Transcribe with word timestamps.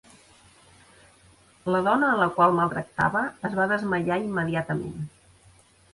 La 1.75 1.83
dona 1.89 2.09
a 2.13 2.17
la 2.21 2.29
qual 2.37 2.57
maltractava 2.61 3.23
es 3.51 3.55
va 3.61 3.69
desmaiar 3.73 4.21
immediatament. 4.29 5.09